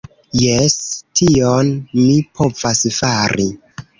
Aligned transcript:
Jes, 0.43 0.77
tion 1.19 1.69
mi 1.99 2.17
povas 2.39 2.83
fari 2.97 3.49